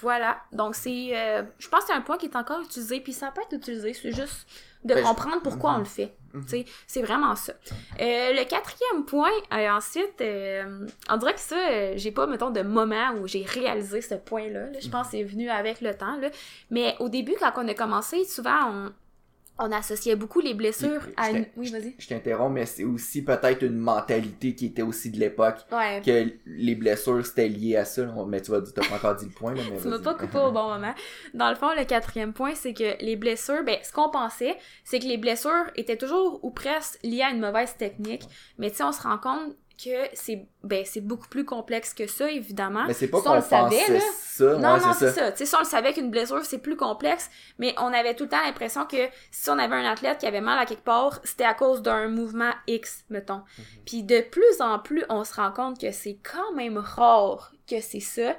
[0.01, 0.39] voilà.
[0.53, 3.43] Donc, c'est, je pense que c'est un point qui est encore utilisé, puis ça peut
[3.43, 4.47] être utilisé, c'est juste
[4.85, 6.15] de ben, comprendre pourquoi on le fait.
[6.35, 6.65] Mhm.
[6.87, 7.55] C'est vraiment ça.
[8.01, 12.63] Euh, le quatrième point, euh, ensuite, euh, on dirait que ça, j'ai pas, mettons, de
[12.63, 14.67] moment où j'ai réalisé ce point-là.
[14.79, 16.17] je pense que c'est venu avec le temps.
[16.21, 16.29] Là.
[16.71, 18.93] Mais au début, quand on a commencé, souvent, on,
[19.59, 21.47] on associait beaucoup les blessures à une...
[21.57, 21.95] Oui, vas-y.
[21.99, 25.57] Je t'interromps, mais c'est aussi peut-être une mentalité qui était aussi de l'époque.
[25.73, 26.03] Ouais.
[26.05, 28.07] Que les blessures, c'était lié à ça.
[28.27, 30.15] Mais tu vas dire, t'as pas encore dit le point, là, mais Tu m'as pas
[30.15, 30.95] coupé au bon moment.
[31.33, 34.99] Dans le fond, le quatrième point, c'est que les blessures, ben, ce qu'on pensait, c'est
[34.99, 38.25] que les blessures étaient toujours ou presque liées à une mauvaise technique.
[38.59, 42.07] Mais tu sais, on se rend compte que c'est ben c'est beaucoup plus complexe que
[42.07, 42.85] ça évidemment.
[42.87, 44.01] Mais c'est pas qu'on savait là.
[44.13, 45.33] ça, non non c'est ça.
[45.33, 48.31] Tu sais on le savait qu'une blessure c'est plus complexe mais on avait tout le
[48.31, 51.45] temps l'impression que si on avait un athlète qui avait mal à quelque part c'était
[51.45, 53.43] à cause d'un mouvement X mettons.
[53.59, 53.65] Mhm.
[53.85, 57.81] puis de plus en plus on se rend compte que c'est quand même rare que
[57.81, 58.37] c'est ça.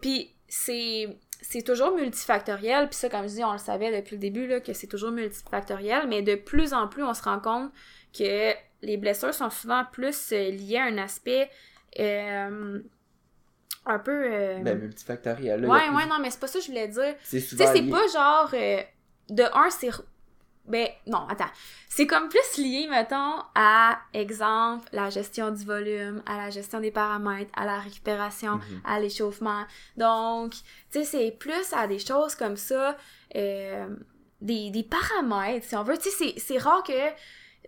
[0.00, 2.88] Puis c'est c'est toujours multifactoriel.
[2.88, 5.12] Puis ça comme je dis on le savait depuis le début là que c'est toujours
[5.12, 6.08] multifactoriel.
[6.08, 7.70] Mais de plus en plus on se rend compte
[8.12, 11.50] que les blessures sont souvent plus euh, liées à un aspect
[11.98, 12.80] euh,
[13.86, 14.24] un peu.
[14.32, 15.60] euh, Ben, multifactoriel.
[15.62, 17.14] là, ouais, plus- ouais, non, mais c'est pas ça que je voulais dire.
[17.22, 17.90] C'est Tu sais, c'est lié.
[17.90, 18.50] pas genre.
[18.54, 18.82] euh,
[19.28, 19.90] de un, c'est.
[20.66, 21.50] Ben, non, attends.
[21.88, 26.90] C'est comme plus lié, mettons, à, exemple, la gestion du volume, à la gestion des
[26.92, 28.80] paramètres, à la récupération, Mhm.
[28.84, 29.64] à l'échauffement.
[29.96, 32.96] Donc, tu sais, c'est plus à des choses comme ça,
[33.34, 33.86] euh,
[34.40, 35.96] des, des paramètres, si on veut.
[35.98, 36.92] Tu sais, c'est- c'est rare que...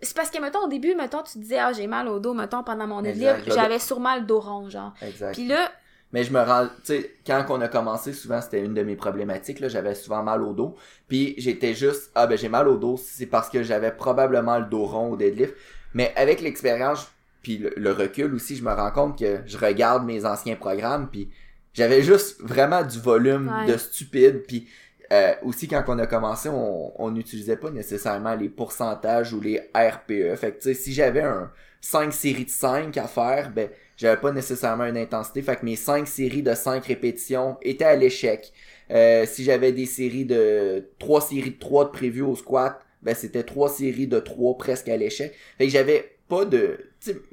[0.03, 2.33] C'est parce que, mettons, au début, mettons, tu te disais, ah, j'ai mal au dos,
[2.33, 4.93] mettons, pendant mon deadlift, j'avais sûrement le dos rond, genre.
[5.01, 5.33] Exact.
[5.33, 5.71] Puis là,
[6.11, 8.95] Mais je me rends, tu sais, quand on a commencé, souvent c'était une de mes
[8.95, 10.75] problématiques, là, j'avais souvent mal au dos.
[11.07, 14.65] Puis j'étais juste, ah ben j'ai mal au dos, c'est parce que j'avais probablement le
[14.65, 15.55] dos rond au deadlift.
[15.95, 17.07] Mais avec l'expérience,
[17.41, 21.07] puis le, le recul aussi, je me rends compte que je regarde mes anciens programmes,
[21.11, 21.29] puis
[21.73, 23.71] j'avais juste vraiment du volume Ouais.
[23.71, 24.43] de stupide.
[24.47, 24.67] Puis
[25.11, 30.35] euh, aussi quand on a commencé, on n'utilisait pas nécessairement les pourcentages ou les RPE.
[30.35, 34.85] Fait que si j'avais un 5 séries de 5 à faire, ben j'avais pas nécessairement
[34.85, 35.41] une intensité.
[35.41, 38.53] Fait que mes 5 séries de 5 répétitions étaient à l'échec.
[38.91, 43.13] Euh, si j'avais des séries de 3 séries de 3 de prévues au squat, ben
[43.13, 45.33] c'était 3 séries de 3 presque à l'échec.
[45.57, 46.79] Fait que j'avais pas de...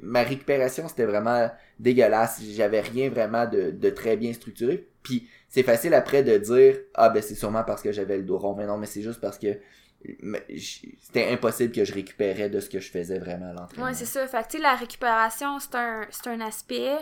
[0.01, 2.41] Ma récupération, c'était vraiment dégueulasse.
[2.53, 4.85] J'avais rien vraiment de, de très bien structuré.
[5.01, 8.37] Puis c'est facile après de dire «Ah ben c'est sûrement parce que j'avais le dos
[8.37, 9.59] rond.» Mais non, mais c'est juste parce que
[10.57, 13.85] c'était impossible que je récupérais de ce que je faisais vraiment à l'entraînement.
[13.85, 14.25] Ouais, c'est ça.
[14.27, 16.95] Fait que, tu sais, la récupération, c'est un, un aspect.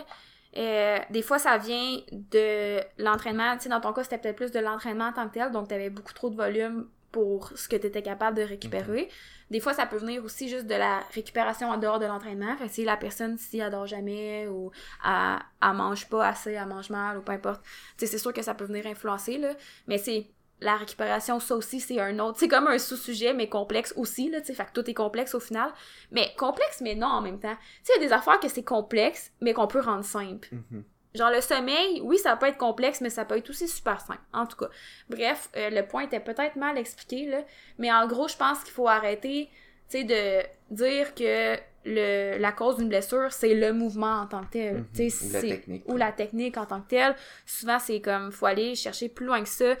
[0.56, 3.56] Euh, des fois, ça vient de l'entraînement.
[3.56, 5.68] Tu sais, dans ton cas, c'était peut-être plus de l'entraînement en tant que tel, donc
[5.68, 9.08] tu avais beaucoup trop de volume pour ce que tu étais capable de récupérer.
[9.50, 12.56] Des fois, ça peut venir aussi juste de la récupération en dehors de l'entraînement.
[12.56, 14.70] Fait que si la personne, si elle dort jamais ou
[15.04, 17.60] elle, elle mange pas assez, elle mange mal ou peu importe,
[17.96, 19.54] c'est sûr que ça peut venir influencer, là.
[19.88, 20.28] Mais c'est
[20.60, 22.38] la récupération, ça aussi, c'est un autre.
[22.38, 24.54] C'est comme un sous-sujet, mais complexe aussi, là, tu sais.
[24.54, 25.72] Fait que tout est complexe au final.
[26.12, 27.56] Mais complexe, mais non en même temps.
[27.56, 30.48] Tu sais, il y a des affaires que c'est complexe, mais qu'on peut rendre simple.
[30.52, 30.84] Mhm.
[31.14, 34.20] Genre le sommeil, oui, ça peut être complexe, mais ça peut être aussi super simple.
[34.32, 34.68] En tout cas.
[35.08, 37.42] Bref, euh, le point était peut-être mal expliqué, là.
[37.78, 39.48] Mais en gros, je pense qu'il faut arrêter,
[39.88, 40.42] tu sais, de
[40.74, 44.84] dire que le, la cause d'une blessure, c'est le mouvement en tant que tel.
[44.94, 45.82] Tu sais, Ou la technique.
[45.88, 47.16] Ou la technique en tant que telle.
[47.46, 49.64] Souvent, c'est comme, faut aller chercher plus loin que ça.
[49.64, 49.76] Euh,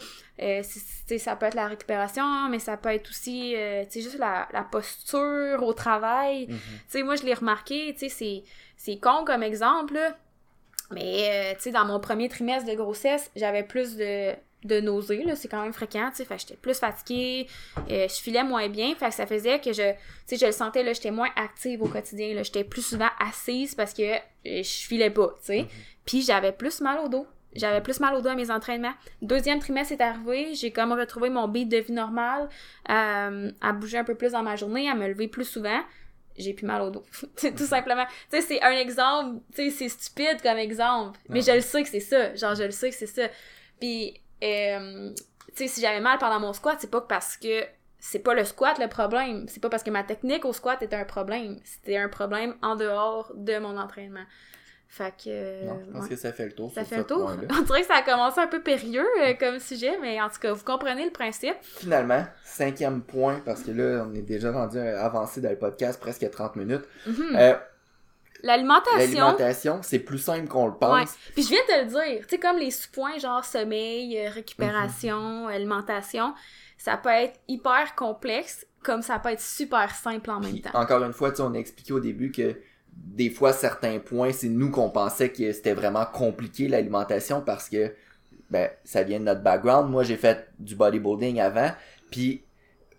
[0.64, 3.90] c'est- tu sais, ça peut être la récupération, mais ça peut être aussi, euh, tu
[3.92, 6.46] sais, juste la, la posture au travail.
[6.48, 6.56] Mhm.
[6.56, 8.42] Tu sais, moi, je l'ai remarqué, tu sais, c'est,
[8.76, 10.16] c'est con comme exemple, là.
[10.90, 14.32] Mais, euh, tu sais, dans mon premier trimestre de grossesse, j'avais plus de,
[14.64, 15.36] de nausées, là.
[15.36, 16.24] C'est quand même fréquent, tu sais.
[16.24, 17.46] Fait j'étais plus fatiguée,
[17.90, 18.94] euh, je filais moins bien.
[18.96, 21.82] Fait que ça faisait que je, tu sais, je le sentais, là, j'étais moins active
[21.82, 22.42] au quotidien, là.
[22.42, 25.66] J'étais plus souvent assise parce que euh, je filais pas, tu sais.
[26.04, 27.26] Puis j'avais plus mal au dos.
[27.54, 28.94] J'avais plus mal au dos à mes entraînements.
[29.22, 32.48] Deuxième trimestre est arrivé, j'ai comme retrouvé mon beat de vie normal,
[32.88, 35.80] euh, à bouger un peu plus dans ma journée, à me lever plus souvent.
[36.40, 37.04] J'ai plus mal au dos.
[37.36, 38.04] C'est tout simplement.
[38.30, 41.18] Tu sais, c'est un exemple, tu sais, c'est stupide comme exemple.
[41.28, 42.34] Mais je le sais que c'est ça.
[42.34, 43.28] Genre, je le sais que c'est ça.
[43.78, 45.12] Puis, euh,
[45.48, 47.64] tu sais, si j'avais mal pendant mon squat, c'est pas parce que
[47.98, 49.46] c'est pas le squat le problème.
[49.48, 51.60] C'est pas parce que ma technique au squat était un problème.
[51.64, 54.24] C'était un problème en dehors de mon entraînement.
[54.92, 55.66] Fait que.
[55.66, 56.08] Non, je pense ouais.
[56.08, 57.30] que ça fait le tour Ça fait un tour.
[57.48, 60.40] On dirait que ça a commencé un peu périlleux euh, comme sujet, mais en tout
[60.40, 61.54] cas, vous comprenez le principe.
[61.62, 66.00] Finalement, cinquième point, parce que là, on est déjà rendu euh, avancé dans le podcast,
[66.00, 66.84] presque à 30 minutes.
[67.06, 67.36] Mhm.
[67.36, 67.54] Euh,
[68.42, 68.98] L'alimentation.
[68.98, 70.78] L'alimentation, c'est plus simple qu'on le Ouais.
[70.80, 71.14] pense.
[71.34, 74.30] Puis je viens de te le dire, tu sais, comme les sous-points, genre sommeil, euh,
[74.30, 76.34] récupération, alimentation,
[76.78, 80.70] ça peut être hyper complexe, comme ça peut être super simple en même temps.
[80.74, 82.56] encore une fois, tu sais, on a expliqué au début que
[82.92, 87.92] des fois, certains points, c'est nous qu'on pensait que c'était vraiment compliqué l'alimentation parce que
[88.50, 89.90] ben, ça vient de notre background.
[89.90, 91.70] Moi, j'ai fait du bodybuilding avant,
[92.10, 92.42] puis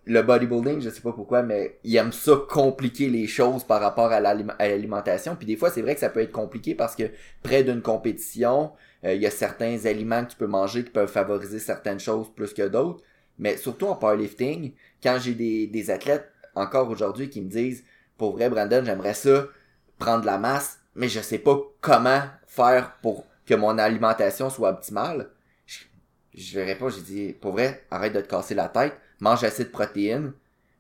[0.06, 4.12] le bodybuilding, je sais pas pourquoi, mais il aime ça compliquer les choses par rapport
[4.12, 5.36] à l'alime- à l'alimentation.
[5.36, 7.04] Puis des fois, c'est vrai que ça peut être compliqué parce que
[7.44, 8.72] près d'une compétition,
[9.04, 12.32] euh, il y a certains aliments que tu peux manger qui peuvent favoriser certaines choses
[12.36, 13.04] plus que d'autres.
[13.38, 14.74] Mais surtout en powerlifting,
[15.04, 17.84] quand j'ai des, des athlètes encore aujourd'hui qui me disent
[18.18, 19.46] pour vrai Brandon, j'aimerais ça
[20.02, 24.70] prendre de la masse, mais je sais pas comment faire pour que mon alimentation soit
[24.70, 25.30] optimale.
[25.66, 25.80] Je,
[26.34, 29.70] je réponds, j'ai dit pour vrai, arrête de te casser la tête, mange assez de
[29.70, 30.34] protéines,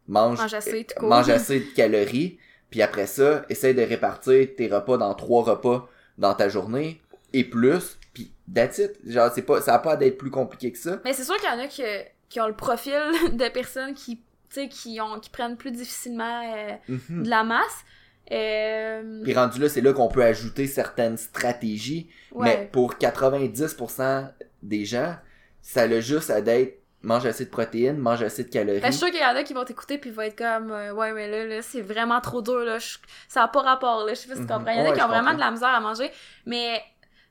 [0.07, 4.97] mange Mange assez, mange assez de calories, puis après ça, essaye de répartir tes repas
[4.97, 7.01] dans trois repas dans ta journée
[7.33, 8.91] et plus, puis that's it.
[9.07, 10.99] Genre c'est pas ça a pas d'être plus compliqué que ça.
[11.05, 11.83] Mais c'est sûr qu'il y en a qui,
[12.29, 12.99] qui ont le profil
[13.31, 17.23] de personnes qui, tu sais, qui, ont, qui prennent plus difficilement euh, Mhm.
[17.23, 17.83] de la masse.
[18.31, 22.09] Euh, Puis rendu là, c'est là qu'on peut ajouter certaines stratégies.
[22.31, 22.45] ouais.
[22.59, 24.31] Mais pour 90%
[24.63, 25.15] des gens,
[25.61, 28.79] ça a juste à d'être mange assez de protéines, mange assez de calories.
[28.79, 30.71] Ben, je suis sûre qu'il y en a qui vont t'écouter puis vont être comme
[30.71, 34.05] euh, ouais mais là, là c'est vraiment trop dur là Je- ça a pas rapport
[34.05, 34.59] là je sais pas si tu Mhm.
[34.59, 35.33] comprends il y en a Ouais, qui ont vraiment comprends.
[35.35, 36.11] de la misère à manger
[36.45, 36.79] mais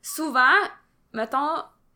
[0.01, 0.41] souvent
[1.13, 1.55] mettons,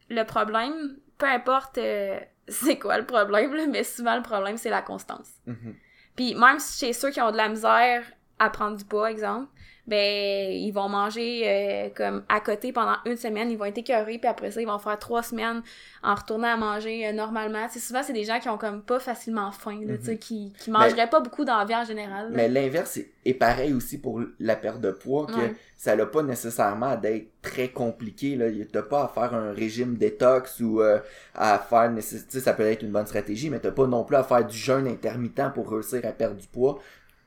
[0.09, 4.69] le problème, peu importe euh, c'est quoi le problème, là, mais souvent le problème, c'est
[4.69, 5.27] la constance.
[5.45, 5.75] Mhm.
[6.15, 8.03] Puis même chez ceux qui ont de la misère
[8.39, 9.47] à prendre du poids, exemple,
[9.87, 14.17] ben ils vont manger euh, comme à côté pendant une semaine, ils vont être écœurés,
[14.17, 15.61] puis après ça, ils vont faire trois semaines
[16.01, 17.67] en retournant à manger euh, normalement.
[17.67, 20.17] Tu sais, souvent, c'est des gens qui ont comme pas facilement faim, là, tu sais,
[20.17, 22.31] qui, qui mangeraient pas beaucoup d'envie en général.
[22.31, 22.35] là.
[22.35, 26.23] Mais l'inverse est, est pareil aussi pour la perte de poids, que ça n'a pas
[26.23, 28.39] nécessairement d'être très compliqué.
[28.73, 30.99] T'as pas à faire un régime détox ou euh,
[31.35, 34.45] à faire ça peut être une bonne stratégie, mais t'as pas non plus à faire
[34.45, 36.79] du jeûne intermittent pour réussir à perdre du poids.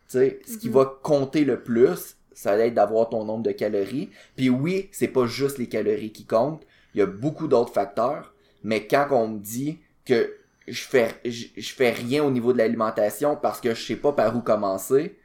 [0.09, 0.75] Tu sais, ce qui Mhm.
[0.75, 4.11] va compter le plus, ça va être d'avoir ton nombre de calories.
[4.37, 8.35] Puis oui, c'est pas juste les calories qui comptent, il y a beaucoup d'autres facteurs,
[8.63, 10.35] mais quand on me dit que
[10.67, 14.13] je fais je, je fais rien au niveau de l'alimentation parce que je sais pas
[14.13, 15.19] par où commencer,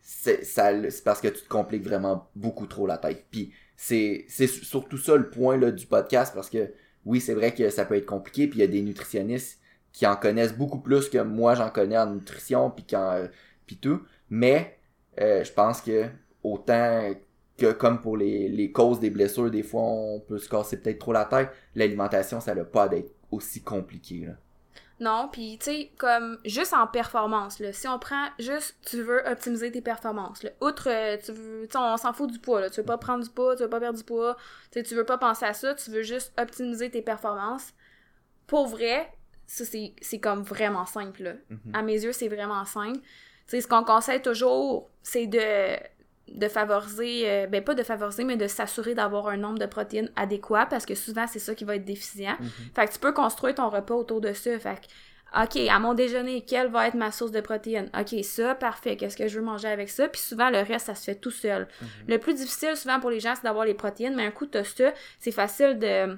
[0.00, 3.26] c'est ça c'est parce que tu te compliques vraiment beaucoup trop la tête.
[3.30, 6.72] Puis c'est c'est surtout ça le point là du podcast parce que
[7.04, 9.60] oui, c'est vrai que ça peut être compliqué puis il y a des nutritionnistes
[9.92, 13.24] qui en connaissent beaucoup plus que moi j'en connais en nutrition puis quand
[13.72, 14.78] puis tout, mais
[15.20, 16.08] euh, je pense que
[16.42, 17.14] autant
[17.56, 20.98] que comme pour les, les causes des blessures, des fois on peut se casser peut-être
[20.98, 24.32] trop la tête, l'alimentation ça n'a pas d'être aussi compliqué là.
[25.00, 29.26] Non, puis tu sais, comme juste en performance, là, si on prend juste, tu veux
[29.26, 32.70] optimiser tes performances, là, outre, euh, tu veux, tu on s'en fout du poids, là,
[32.70, 34.36] tu veux pas prendre du poids, tu veux pas perdre du poids,
[34.70, 37.72] tu veux pas penser à ça, tu veux juste optimiser tes performances.
[38.46, 39.12] Pour vrai,
[39.46, 41.32] ça c'est comme vraiment simple, là.
[41.50, 41.74] Mhm.
[41.74, 43.00] À mes yeux, c'est vraiment simple.
[43.46, 45.78] Tu sais, ce qu'on conseille toujours, c'est de
[46.28, 50.10] de favoriser, euh, ben pas de favoriser, mais de s'assurer d'avoir un nombre de protéines
[50.16, 52.36] adéquat parce que souvent c'est ça qui va être déficient.
[52.40, 52.50] Mhm.
[52.74, 54.58] Fait que tu peux construire ton repas autour de ça.
[54.58, 57.90] Fait que, OK, à mon déjeuner, quelle va être ma source de protéines?
[57.98, 58.96] OK, ça, parfait.
[58.96, 60.08] Qu'est-ce que je veux manger avec ça?
[60.08, 61.68] Puis souvent, le reste, ça se fait tout seul.
[61.80, 61.88] Mhm.
[62.08, 64.64] Le plus difficile, souvent, pour les gens, c'est d'avoir les protéines, mais un coup, t'as
[64.64, 66.16] ça, c'est facile de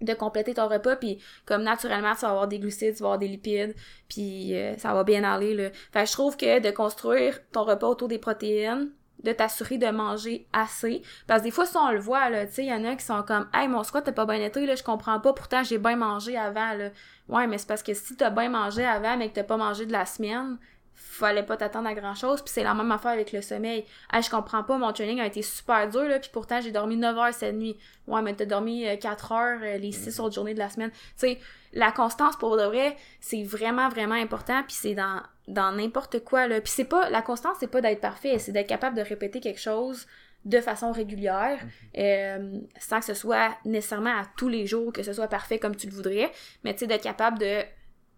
[0.00, 3.18] de compléter ton repas puis comme naturellement tu vas avoir des glucides tu vas avoir
[3.18, 3.74] des lipides
[4.08, 5.70] puis euh, ça va bien aller là.
[5.92, 8.90] Fait que je trouve que de construire ton repas autour des protéines
[9.22, 12.54] de t'assurer de manger assez parce que des fois ça on le voit là tu
[12.54, 14.64] sais il y en a qui sont comme hey mon squat t'as pas bien été
[14.64, 16.90] là je comprends pas pourtant j'ai bien mangé avant là
[17.28, 19.84] ouais mais c'est parce que si t'as bien mangé avant mais que t'as pas mangé
[19.84, 20.58] de la semaine
[21.00, 23.84] fallait pas t'attendre à grand chose puis c'est la même affaire avec le sommeil.
[24.12, 26.96] Hey, je comprends pas mon training a été super dur là puis pourtant j'ai dormi
[26.96, 27.76] 9 heures cette nuit.
[28.06, 30.90] Ouais mais t'as dormi euh, 4 heures euh, les 6 autres journées de la semaine.
[30.90, 31.38] Tu sais
[31.72, 36.46] la constance pour de vrai c'est vraiment vraiment important puis c'est dans dans n'importe quoi
[36.46, 36.60] là.
[36.60, 39.60] Puis c'est pas la constance c'est pas d'être parfait c'est d'être capable de répéter quelque
[39.60, 40.06] chose
[40.44, 41.58] de façon régulière
[41.98, 45.76] euh, sans que ce soit nécessairement à tous les jours que ce soit parfait comme
[45.76, 46.32] tu le voudrais
[46.64, 47.62] mais tu sais d'être capable de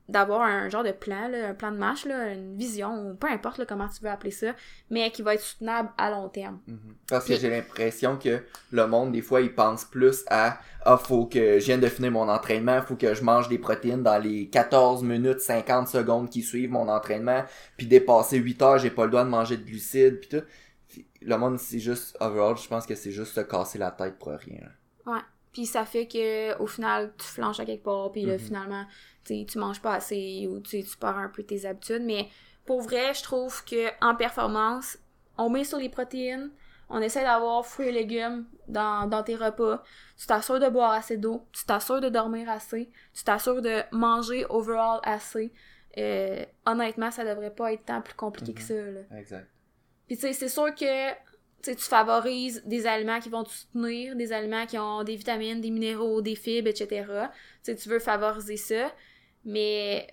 [0.08, 3.28] d'avoir un genre de plan, là, un plan de marche, là, une vision, ou peu
[3.28, 4.54] importe là, comment tu veux appeler ça,
[4.90, 6.58] mais qui va être soutenable à long terme.
[6.66, 6.94] Mhm.
[7.08, 11.26] Parce que j'ai l'impression que le monde, des fois, il pense plus à Ah, faut
[11.26, 14.48] que je vienne de finir mon entraînement, faut que je mange des protéines dans les
[14.48, 17.44] 14 minutes 50 secondes qui suivent mon entraînement,
[17.76, 20.44] puis dépasser 8 heures, j'ai pas le droit de manger de glucides, puis tout.
[21.24, 24.32] Le monde, c'est juste, overall, je pense que c'est juste se casser la tête pour
[24.32, 24.58] rien.
[24.62, 24.68] là.
[25.52, 28.38] Puis ça fait que au final, tu flanches à quelque part, puis là, Mhm.
[28.38, 28.84] finalement,
[29.24, 32.02] tu manges pas assez ou tu perds un peu tes habitudes.
[32.02, 32.28] Mais
[32.64, 34.98] pour vrai, je trouve que en performance,
[35.38, 36.50] on met sur les protéines,
[36.88, 39.82] on essaie d'avoir fruits et légumes dans, dans tes repas.
[40.18, 44.44] Tu t'assures de boire assez d'eau, tu t'assures de dormir assez, tu t'assures de manger
[44.50, 45.52] overall assez.
[45.98, 48.66] Euh, honnêtement, ça devrait pas être tant plus compliqué que Mhm.
[48.66, 48.74] ça.
[48.74, 49.18] Là.
[49.18, 49.48] Exact.
[50.06, 51.10] Puis tu sais, c'est sûr que
[51.62, 55.16] tu sais, tu favorises des aliments qui vont te soutenir, des aliments qui ont des
[55.16, 57.04] vitamines, des minéraux, des fibres, etc.
[57.06, 57.26] Tu
[57.62, 58.92] sais, tu veux favoriser ça,
[59.44, 60.08] mais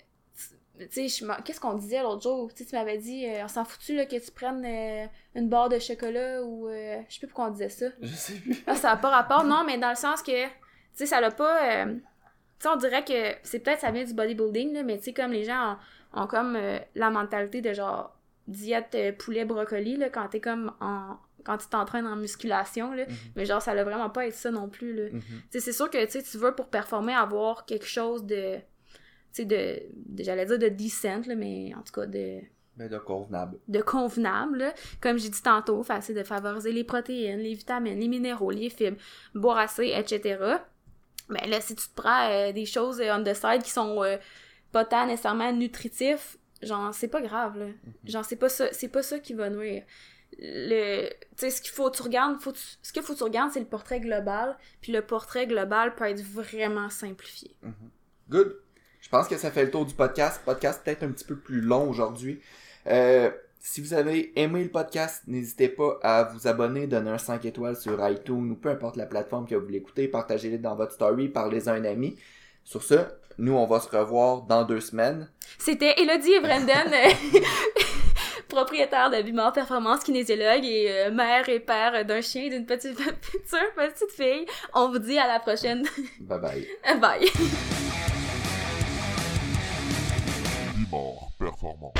[0.78, 2.50] tu sais, qu'est-ce qu'on disait l'autre jour?
[2.54, 5.78] Tu m'avais dit, euh, on s'en foutu là, que tu prennes euh, une barre de
[5.78, 6.68] chocolat ou...
[6.68, 7.86] euh, je sais plus pourquoi on disait ça.
[8.00, 8.62] Je sais plus.
[8.66, 10.50] Ah, ça n'a pas rapport, non, mais dans le sens que, tu
[10.94, 11.84] sais, ça l'a pas...
[11.84, 12.00] euh, tu
[12.60, 15.32] sais, on dirait que c'est peut-être ça vient du bodybuilding, là, mais tu sais, comme
[15.32, 15.76] les gens
[16.14, 16.58] ont, ont comme
[16.94, 18.16] la mentalité de genre
[18.48, 21.16] diète poulet brocoli, là, quand t'es comme en...
[21.44, 23.04] quand tu t'entraînes en musculation, là.
[23.06, 23.14] Mhm.
[23.36, 25.10] Mais genre, ça l'a vraiment pas être ça non plus, là.
[25.12, 25.22] Mhm.
[25.50, 28.56] C'est sûr que, tu veux pour performer avoir quelque chose de...
[28.56, 28.62] Tu
[29.32, 32.40] sais, de, de- J'allais dire de decent, là, mais en tout cas, de
[32.76, 33.58] Ben, de convenable.
[33.68, 34.74] de convenable, là.
[35.00, 38.96] comme j'ai dit tantôt, c'est de favoriser les protéines, les vitamines, les minéraux, les fibres,
[39.34, 40.38] boire assez, etc.
[41.28, 44.02] Mais là, si tu te prends euh, des choses euh, on the side qui sont
[44.02, 44.16] euh,
[44.72, 47.66] pas tant nécessairement nutritifs, genre, c'est pas grave, là.
[48.04, 49.84] Genre, c'est pas ça, c'est pas ça qui va nuire.
[50.38, 53.52] Le, tu sais, ce qu'il faut tu regardes, faut tu- ce qu'il faut tu regardes,
[53.52, 57.54] c'est le portrait global, puis le portrait global peut être vraiment simplifié.
[58.30, 58.56] Good.
[59.00, 60.40] Je pense que ça fait le tour du podcast.
[60.44, 62.40] Podcast peut-être un petit peu plus long aujourd'hui.
[62.86, 63.30] Euh,
[63.62, 67.76] Si vous avez aimé le podcast, n'hésitez pas à vous abonner, donner un 5 étoiles
[67.76, 71.72] sur iTunes ou peu importe la plateforme que vous l'écoutez, partagez-le dans votre story, parlez-en
[71.72, 72.16] à un ami.
[72.64, 72.94] Sur ce,
[73.36, 75.28] nous, on va se revoir dans deux semaines.
[75.58, 76.90] C'était Elodie et Brendan,
[78.50, 82.98] propriétaires de Bimor Performance, kinésiologue et euh, mère et père d'un chien et d'une petite,
[83.22, 84.44] future petite fille.
[84.74, 85.86] On vous dit à la prochaine.
[86.20, 86.68] Bye bye.
[87.00, 87.30] Bye.
[90.74, 91.94] Bimor Performance.